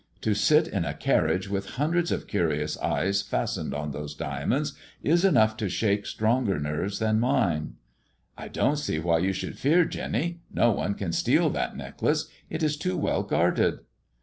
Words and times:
To 0.21 0.33
sit 0.33 0.67
in 0.67 0.83
a 0.83 0.95
carriage 0.95 1.47
with 1.47 1.75
hundreds 1.77 2.11
of 2.11 2.25
curious 2.25 2.75
eyes 2.79 3.21
fastened 3.21 3.75
on 3.75 3.91
those 3.91 4.15
diamonds 4.15 4.73
is 5.03 5.23
enough 5.23 5.55
to 5.57 5.69
shake 5.69 6.07
stronger 6.07 6.57
nerves 6.59 6.97
than 6.97 7.19
mine."" 7.19 7.75
I 8.35 8.47
don't 8.47 8.77
see 8.77 8.97
why 8.97 9.19
you 9.19 9.31
should 9.31 9.59
fear, 9.59 9.85
Jenny. 9.85 10.39
No 10.51 10.71
one 10.71 10.95
can 10.95 11.11
steal 11.11 11.51
that 11.51 11.77
necklace 11.77 12.23
1 12.25 12.31
It 12.49 12.63
is 12.63 12.77
too 12.77 12.97
well 12.97 13.21
guarded.'' 13.21 13.81